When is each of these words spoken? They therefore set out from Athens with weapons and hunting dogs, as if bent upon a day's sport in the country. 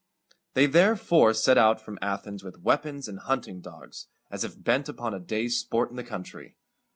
They 0.55 0.65
therefore 0.65 1.31
set 1.35 1.59
out 1.59 1.79
from 1.79 1.99
Athens 2.01 2.43
with 2.43 2.57
weapons 2.63 3.07
and 3.07 3.19
hunting 3.19 3.61
dogs, 3.61 4.07
as 4.31 4.43
if 4.43 4.59
bent 4.63 4.89
upon 4.89 5.13
a 5.13 5.19
day's 5.19 5.59
sport 5.59 5.91
in 5.91 5.95
the 5.95 6.03
country. 6.03 6.55